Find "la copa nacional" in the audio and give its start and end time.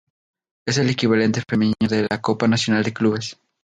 2.09-2.83